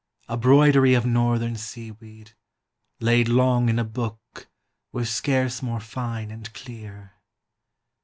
A 0.27 0.35
broidery 0.35 0.95
of 0.95 1.05
northern 1.05 1.55
seaweed, 1.55 2.31
laid 2.99 3.27
Long 3.29 3.69
in 3.69 3.77
a 3.77 3.83
book, 3.83 4.49
were 4.91 5.05
scarce 5.05 5.61
more 5.61 5.79
fine 5.79 6.31
and 6.31 6.51
clear. 6.55 7.13